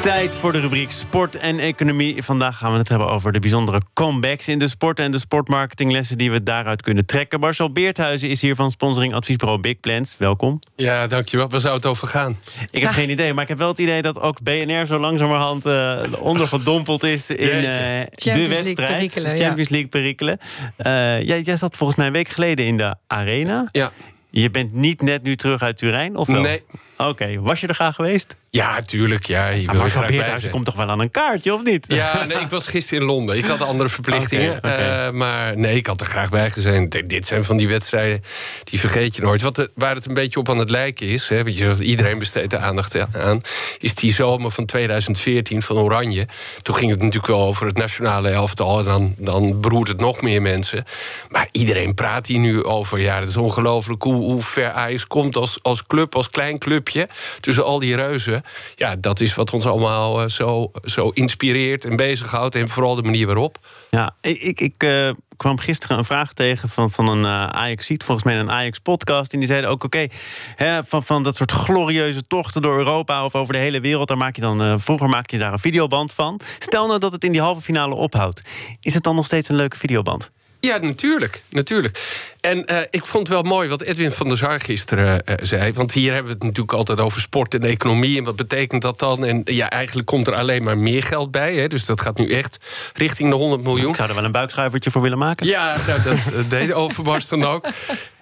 [0.00, 2.22] Tijd voor de rubriek Sport en Economie.
[2.22, 6.18] Vandaag gaan we het hebben over de bijzondere comebacks in de sport en de sportmarketinglessen
[6.18, 7.40] die we daaruit kunnen trekken.
[7.40, 10.16] Marcel Beerthuizen is hier van sponsoring adviesbureau Big Plans.
[10.18, 10.58] Welkom.
[10.76, 11.48] Ja, dankjewel.
[11.48, 12.38] Waar zou het over gaan?
[12.70, 15.66] Ik heb geen idee, maar ik heb wel het idee dat ook BNR zo langzamerhand
[15.66, 17.62] uh, ondergedompeld is in uh,
[18.14, 19.12] de wedstrijd.
[19.12, 20.38] Champions League perikelen.
[20.78, 23.68] Uh, jij, jij zat volgens mij een week geleden in de arena.
[23.72, 23.92] Ja.
[24.30, 26.42] Je bent niet net nu terug uit Turijn, of wel?
[26.42, 26.62] Nee.
[26.96, 28.36] Oké, was je er graag geweest?
[28.52, 29.26] Ja, tuurlijk.
[29.26, 31.84] Ja, je wil maar Beerthuis komt toch wel aan een kaartje, of niet?
[31.88, 33.36] Ja, nee, ik was gisteren in Londen.
[33.36, 34.56] Ik had andere verplichtingen.
[34.56, 35.06] Okay, okay.
[35.06, 36.88] Uh, maar nee, ik had er graag bij gezien.
[36.88, 38.22] Dit zijn van die wedstrijden,
[38.64, 39.42] die vergeet je nooit.
[39.42, 41.28] Wat de, waar het een beetje op aan het lijken is...
[41.28, 43.40] Hè, weet je, iedereen besteedt er aandacht aan...
[43.78, 46.26] is die zomer van 2014 van Oranje.
[46.62, 48.78] Toen ging het natuurlijk wel over het nationale elftal...
[48.78, 50.84] en dan, dan beroert het nog meer mensen.
[51.28, 53.00] Maar iedereen praat hier nu over...
[53.00, 57.08] ja, het is ongelooflijk hoe, hoe ver Ajax komt als, als club, als klein clubje...
[57.40, 58.39] tussen al die reuzen
[58.74, 62.54] ja, dat is wat ons allemaal eh, zo, zo inspireert en bezighoudt.
[62.54, 63.58] En vooral de manier waarop.
[63.90, 68.26] Ja, ik, ik uh, kwam gisteren een vraag tegen van, van een uh, Ajax-ziet, volgens
[68.26, 69.32] mij een Ajax-podcast.
[69.32, 70.06] En die zeiden ook: oké,
[70.86, 74.34] van, van dat soort glorieuze tochten door Europa of over de hele wereld, daar maak
[74.34, 76.40] je dan, uh, vroeger maak je daar een videoband van.
[76.58, 78.42] Stel nou dat het in die halve finale ophoudt.
[78.80, 80.30] Is het dan nog steeds een leuke videoband?
[80.60, 81.42] Ja, natuurlijk.
[81.48, 81.98] natuurlijk.
[82.40, 85.72] En uh, ik vond het wel mooi wat Edwin van der Sar gisteren uh, zei.
[85.72, 88.18] Want hier hebben we het natuurlijk altijd over sport en economie.
[88.18, 89.24] En wat betekent dat dan?
[89.24, 91.54] En ja, eigenlijk komt er alleen maar meer geld bij.
[91.54, 92.58] Hè, dus dat gaat nu echt
[92.94, 93.90] richting de 100 miljoen.
[93.90, 95.46] Ik zou er wel een buikschuivertje voor willen maken.
[95.46, 97.66] Ja, nou, dat deed Overmars dan ook.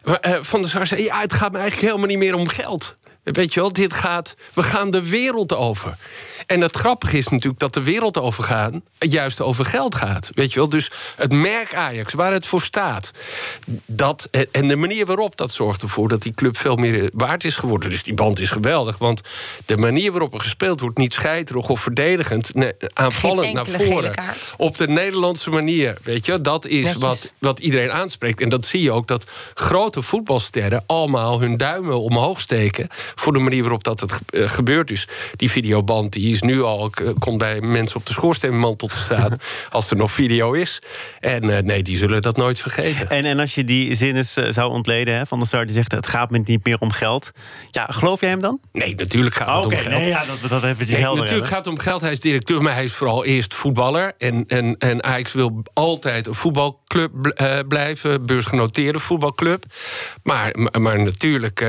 [0.05, 2.49] Maar uh, Van der Sar zei, ja, het gaat me eigenlijk helemaal niet meer om
[2.49, 2.97] geld.
[3.23, 5.97] Weet je wel, dit gaat, we gaan de wereld over.
[6.49, 10.31] En het grappige is natuurlijk dat de wereld overgaan juist over geld gaat.
[10.35, 10.69] Weet je wel?
[10.69, 13.11] Dus het merk Ajax, waar het voor staat.
[13.87, 17.57] Dat, en de manier waarop dat zorgt ervoor dat die club veel meer waard is
[17.57, 17.91] geworden.
[17.91, 18.99] Dus die band is geweldig.
[18.99, 19.21] Want
[19.67, 24.15] de manier waarop er gespeeld wordt, niet scheiterig of verdedigend, nee, aanvallend naar voren.
[24.57, 25.97] Op de Nederlandse manier.
[26.03, 28.41] Weet je, dat is wat, wat iedereen aanspreekt.
[28.41, 32.89] En dat zie je ook dat grote voetbalsterren allemaal hun duimen omhoog steken.
[33.15, 34.89] voor de manier waarop dat het eh, gebeurt.
[34.89, 38.99] Dus die videoband die is nu al, eh, komt bij mensen op de schoorsteenmantel te
[38.99, 39.37] staan.
[39.71, 40.83] als er nog video is.
[41.21, 43.11] En uh, nee, die zullen dat nooit vergeten.
[43.11, 46.07] En, en als je die zinnen zou ontleden hè, van de Star die zegt: het
[46.07, 47.31] gaat me niet meer om geld.
[47.71, 48.61] Ja, geloof jij hem dan?
[48.73, 50.01] Nee, natuurlijk gaat het om geld.
[50.01, 51.47] Nee, ja, dat we dat even nee, Natuurlijk hebben.
[51.47, 52.01] gaat het om geld.
[52.01, 54.13] Hij is directeur, maar hij is vooral eerst voetballer.
[54.19, 57.11] En, en, en Ajax wil altijd een voetbalclub
[57.43, 59.65] uh, blijven, beursgenoteerde voetbalclub.
[60.23, 61.67] Maar, maar, maar natuurlijk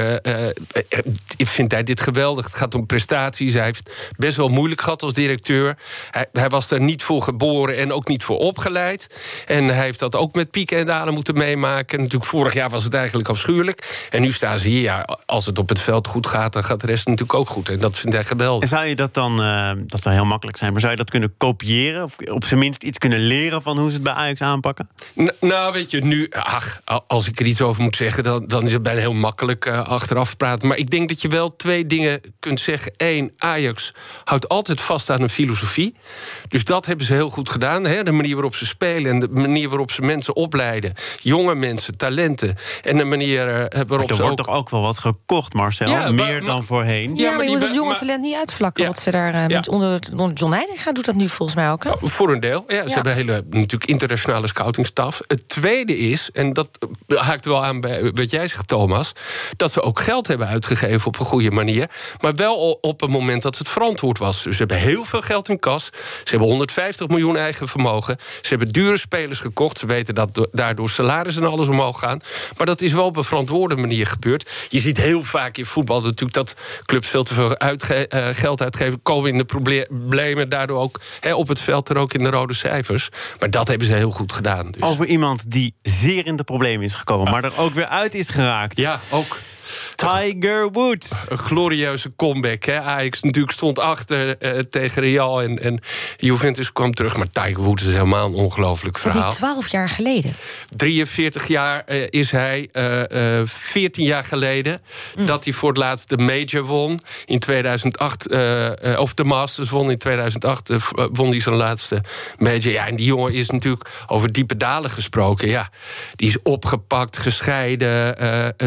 [1.37, 2.45] vindt hij dit geweldig.
[2.45, 3.53] Het gaat om prestaties.
[3.53, 5.77] Hij heeft best wel moeilijk gehad als directeur.
[6.11, 9.07] Hij, hij, was er niet voor geboren en ook niet voor opgeleid.
[9.45, 11.97] En hij heeft dat ook met pieken en dalen moeten meemaken.
[11.99, 14.07] natuurlijk, vorig jaar was het eigenlijk afschuwelijk.
[14.09, 14.81] En nu staan ze hier.
[14.81, 17.69] Ja, als het op het veld goed gaat, dan gaat de rest natuurlijk ook goed.
[17.69, 18.61] En dat vindt hij geweldig.
[18.63, 21.09] En zou je dat dan, uh, dat zou heel makkelijk zijn, maar zou je dat
[21.09, 22.03] kunnen kopiëren?
[22.03, 24.89] Of op zijn minst iets kunnen leren van hoe ze het bij Ajax aanpakken?
[25.15, 28.63] N nou, weet je, nu, ach, als ik er iets over moet zeggen, dan, dan
[28.63, 30.67] is het bijna heel makkelijk uh, achteraf praten.
[30.67, 32.93] Maar ik denk dat je wel twee dingen kunt zeggen.
[32.97, 33.93] Eén, Ajax
[34.23, 35.95] houdt altijd vast aan een filosofie.
[36.47, 37.85] Dus dat hebben ze heel goed gedaan.
[37.85, 38.03] Hè?
[38.03, 40.93] De manier waarop ze spelen en de manier waarop ze mensen opleiden.
[41.21, 42.55] Jonge mensen, talenten.
[42.81, 44.21] En de manier eh, waarop er ze.
[44.21, 45.89] Er wordt toch ook wel wat gekocht, Marcel?
[45.89, 47.15] Ja, Meer maar, dan voorheen.
[47.15, 48.85] Ja, maar, je moet het jonge talent niet uitvlakken.
[48.85, 51.83] Wat ze daar uh, met onder, onder John Heitinga doet dat nu volgens mij ook.
[51.83, 51.91] Hè?
[52.01, 52.63] voor een deel.
[52.67, 55.21] Ja, ze hebben een hele natuurlijk internationale scoutingstaf.
[55.27, 56.69] Het tweede is, en dat
[57.07, 59.11] haakt wel aan bij wat jij zegt, Thomas.
[59.57, 61.89] Dat ze ook geld hebben uitgegeven op een goede manier.
[62.19, 64.28] Maar wel op het moment dat het verantwoord was.
[64.35, 65.85] Dus ze hebben heel veel geld in kas.
[66.23, 68.17] Ze hebben 150 miljoen eigen vermogen.
[68.41, 69.77] Ze hebben dure spelers gekocht.
[69.77, 72.19] Ze weten dat daardoor salarissen en alles omhoog gaan.
[72.57, 74.49] Maar dat is wel op een verantwoorde manier gebeurd.
[74.69, 78.61] Je ziet heel vaak in voetbal natuurlijk dat clubs veel te veel uitge uh, geld
[78.61, 79.01] uitgeven.
[79.01, 80.49] Komen in de problemen.
[80.49, 80.99] Daardoor ook
[81.33, 83.09] op het veld en ook in de rode cijfers.
[83.39, 84.71] Maar dat hebben ze heel goed gedaan.
[84.71, 84.81] Dus.
[84.81, 87.31] Over iemand die zeer in de problemen is gekomen.
[87.31, 88.77] Maar er ook weer uit is geraakt.
[88.77, 89.37] Ja, ook.
[89.99, 91.25] Tiger Woods.
[91.29, 92.63] Een glorieuze comeback.
[92.63, 92.81] Hè?
[92.81, 95.79] Ajax natuurlijk stond achter uh, tegen Real en, en
[96.17, 97.17] Juventus kwam terug.
[97.17, 99.31] Maar Tiger Woods is helemaal een ongelooflijk verhaal.
[99.31, 100.35] 12 jaar geleden.
[100.69, 102.69] 43 jaar uh, is hij.
[102.73, 104.81] Uh, 14 jaar geleden
[105.15, 105.25] mm.
[105.25, 106.99] dat hij voor het laatst de Major won.
[107.25, 108.27] In 2008,
[108.97, 110.71] of de Masters won in 2008.
[111.11, 112.03] won hij zijn laatste
[112.37, 112.71] Major.
[112.71, 115.47] Ja, en die jongen is natuurlijk over diepe dalen gesproken.
[115.47, 115.69] Ja,
[116.15, 118.15] die is opgepakt, gescheiden,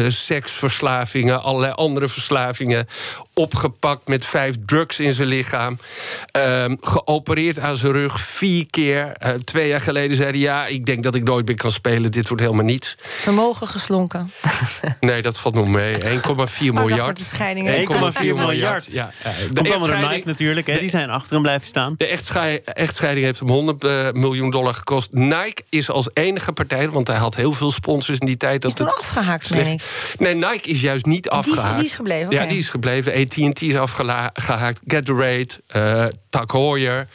[0.07, 2.87] seksverslaafd seksverslavingen, allerlei andere verslavingen.
[3.33, 5.77] Opgepakt met vijf drugs in zijn lichaam.
[6.31, 9.15] Ehm, geopereerd aan zijn rug vier keer.
[9.25, 12.11] Uh, twee jaar geleden zei hij: Ja, ik denk dat ik nooit meer kan spelen.
[12.11, 12.95] Dit wordt helemaal niets.
[13.01, 14.31] Vermogen geslonken.
[14.99, 15.97] nee, dat valt nog mee.
[16.01, 16.09] 1,4
[16.59, 17.33] miljard.
[17.33, 17.35] 1,4
[18.19, 18.91] miljard.
[18.91, 20.67] Ja, de Komt allemaal door Nike natuurlijk.
[20.67, 20.79] Hè?
[20.79, 21.95] Die zijn achter hem blijven staan.
[21.97, 22.07] De
[22.73, 25.11] echtscheiding heeft hem 100 uh, miljoen dollar gekost.
[25.11, 28.61] Nike is als enige partij, want hij had heel veel sponsors in die tijd.
[28.61, 29.81] Dat is toen afgehaakt, meen ik.
[30.17, 31.61] Nee, Nike is juist niet afgehaakt.
[31.61, 32.25] Die is, die is gebleven.
[32.25, 32.43] Okay.
[32.43, 33.13] Ja, die is gebleven.
[33.13, 34.81] AT&T is afgehaakt.
[34.87, 37.07] Gatorade, uh, Tag Heuer.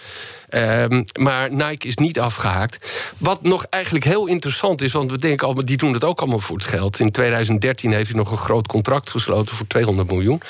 [0.50, 2.86] Um, maar Nike is niet afgehaakt.
[3.18, 6.40] Wat nog eigenlijk heel interessant is, want we denken allemaal, die doen het ook allemaal
[6.40, 7.00] voor het geld.
[7.00, 10.42] In 2013 heeft hij nog een groot contract gesloten voor 200 miljoen.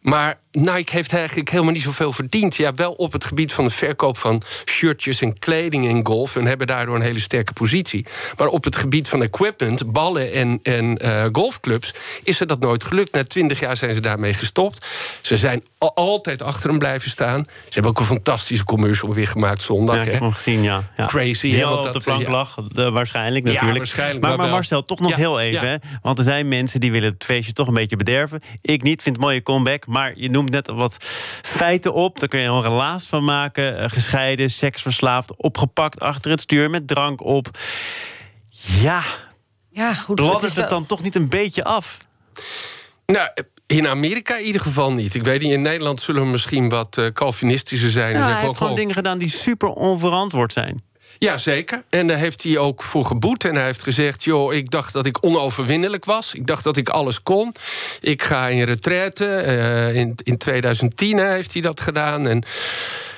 [0.00, 2.56] Maar Nike heeft eigenlijk helemaal niet zoveel verdiend.
[2.56, 6.36] Ja, wel op het gebied van de verkoop van shirtjes en kleding in golf.
[6.36, 8.06] En hebben daardoor een hele sterke positie.
[8.36, 12.84] Maar op het gebied van equipment, ballen en, en uh, golfclubs, is er dat nooit
[12.84, 13.12] gelukt.
[13.12, 14.86] Na twintig jaar zijn ze daarmee gestopt.
[15.20, 17.44] Ze zijn altijd achter hem blijven staan.
[17.44, 19.96] Ze hebben ook een fantastische commercial weer gemaakt zondag.
[19.96, 20.90] Ja, ik heb hem gezien, ja.
[20.96, 21.06] ja.
[21.06, 21.50] Crazy.
[21.50, 23.72] Die al op de plank lag, de, waarschijnlijk natuurlijk.
[23.72, 25.68] Ja, waarschijnlijk maar, maar Marcel, toch nog heel even.
[25.68, 25.76] Hè?
[26.02, 28.40] Want er zijn mensen die willen het feestje toch een beetje bederven.
[28.60, 29.86] Ik niet, vind het mooie comeback.
[29.90, 30.96] Maar je noemt net wat
[31.42, 32.20] feiten op.
[32.20, 33.80] Daar kun je een relaas van maken.
[33.80, 37.58] Uh, gescheiden, seksverslaafd, opgepakt achter het stuur met drank op.
[38.80, 39.02] Ja,
[39.70, 40.14] ja goed.
[40.14, 40.64] Bladdert het, wel...
[40.64, 41.98] het dan toch niet een beetje af?
[43.06, 43.28] Nou,
[43.66, 45.14] in Amerika in ieder geval niet.
[45.14, 48.14] Ik weet niet, in Nederland zullen we misschien wat uh, Calvinistischer zijn.
[48.14, 50.82] Ja, hij heeft gewoon dingen gedaan die super onverantwoord zijn.
[51.20, 51.82] Ja, zeker.
[51.88, 53.44] En daar heeft hij ook voor geboet.
[53.44, 56.34] En hij heeft gezegd: joh, ik dacht dat ik onoverwinnelijk was.
[56.34, 57.54] Ik dacht dat ik alles kon.
[58.00, 59.44] Ik ga in retraite.
[59.46, 62.26] Uh, in, in 2010 heeft hij dat gedaan.
[62.26, 62.44] En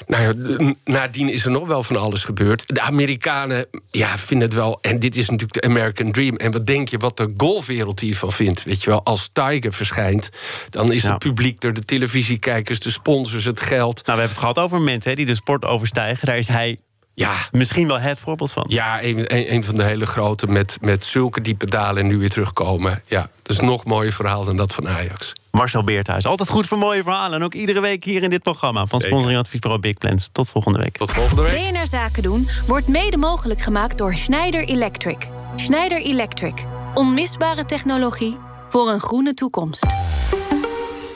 [0.06, 2.64] nou ja, nadien is er nog wel van alles gebeurd.
[2.66, 4.78] De Amerikanen ja, vinden het wel.
[4.80, 6.36] En dit is natuurlijk de American Dream.
[6.36, 8.62] En wat denk je wat de golfwereld hiervan vindt?
[8.62, 10.30] Weet je wel, als Tiger verschijnt,
[10.70, 13.94] dan is het publiek er, de televisiekijkers, de sponsors, het geld.
[13.94, 16.26] Nou, we hebben het gehad over mensen hè, die de sport overstijgen.
[16.26, 16.78] Daar is hij
[17.14, 17.32] ja.
[17.50, 18.64] Misschien wel het voorbeeld van.
[18.68, 22.30] Ja, een, een, van de hele grote met, met zulke diepe dalen en nu weer
[22.30, 23.02] terugkomen.
[23.06, 25.32] Ja, dat is nog mooier verhaal dan dat van Ajax.
[25.50, 27.38] Marcel Beerthuis, altijd goed voor mooie verhalen.
[27.38, 30.28] En ook iedere week hier in dit programma van Sponsoring Advies Pro Big Plans.
[30.32, 30.96] Tot volgende week.
[30.96, 31.72] Tot volgende week.
[31.72, 35.28] BNR Zaken doen wordt mede mogelijk gemaakt door Schneider Electric.
[35.56, 36.64] Schneider Electric.
[36.94, 38.38] Onmisbare technologie
[38.68, 39.86] voor een groene toekomst.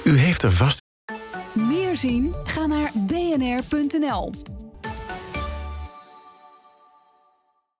[0.04, 0.82] U heeft er vast.
[1.52, 2.34] Meer zien?
[2.44, 4.32] Ga naar bnr.nl.